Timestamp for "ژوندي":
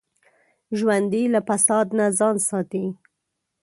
0.77-1.23